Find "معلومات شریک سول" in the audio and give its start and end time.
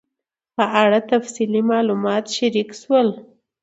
1.71-3.07